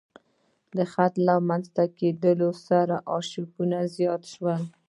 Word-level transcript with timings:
د 0.75 0.77
خط 0.91 1.13
له 1.25 1.33
رامنځته 1.37 1.83
کېدو 1.97 2.49
سره 2.67 2.95
ارشیفونه 3.15 3.77
زیات 3.95 4.21
شول. 4.33 4.61